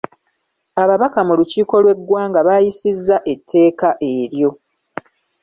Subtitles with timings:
[0.83, 4.49] Ababaka mu lukiiko lw'eggwanga baayisizza etteeka eryo.